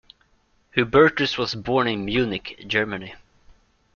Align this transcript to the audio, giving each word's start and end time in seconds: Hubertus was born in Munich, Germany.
Hubertus 0.75 1.37
was 1.37 1.53
born 1.53 1.87
in 1.87 2.05
Munich, 2.05 2.63
Germany. 2.65 3.13